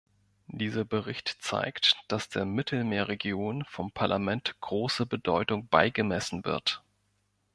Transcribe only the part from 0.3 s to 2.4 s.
Dieser Bericht zeigt, dass